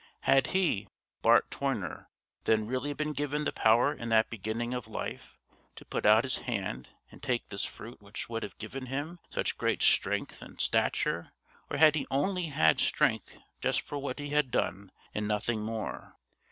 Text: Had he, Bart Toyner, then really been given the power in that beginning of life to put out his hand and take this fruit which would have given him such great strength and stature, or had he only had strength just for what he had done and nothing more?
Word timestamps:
Had 0.21 0.47
he, 0.47 0.87
Bart 1.21 1.51
Toyner, 1.51 2.07
then 2.45 2.65
really 2.65 2.91
been 2.91 3.13
given 3.13 3.43
the 3.43 3.51
power 3.51 3.93
in 3.93 4.09
that 4.09 4.31
beginning 4.31 4.73
of 4.73 4.87
life 4.87 5.37
to 5.75 5.85
put 5.85 6.07
out 6.07 6.23
his 6.23 6.37
hand 6.39 6.87
and 7.11 7.21
take 7.21 7.49
this 7.49 7.65
fruit 7.65 8.01
which 8.01 8.27
would 8.27 8.41
have 8.41 8.57
given 8.57 8.87
him 8.87 9.19
such 9.29 9.59
great 9.59 9.83
strength 9.83 10.41
and 10.41 10.59
stature, 10.59 11.33
or 11.69 11.77
had 11.77 11.93
he 11.93 12.07
only 12.09 12.47
had 12.47 12.79
strength 12.79 13.37
just 13.61 13.81
for 13.81 13.99
what 13.99 14.17
he 14.17 14.29
had 14.29 14.49
done 14.49 14.91
and 15.13 15.27
nothing 15.27 15.61
more? 15.61 16.15